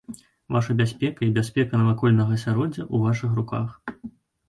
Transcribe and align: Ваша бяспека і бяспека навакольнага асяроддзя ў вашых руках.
Ваша 0.55 0.75
бяспека 0.79 1.25
і 1.27 1.29
бяспека 1.37 1.73
навакольнага 1.83 2.31
асяроддзя 2.41 2.83
ў 2.93 3.07
вашых 3.07 3.31
руках. 3.45 3.81